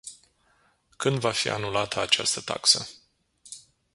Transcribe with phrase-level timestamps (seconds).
[0.97, 2.87] Când va fi anulată această taxă?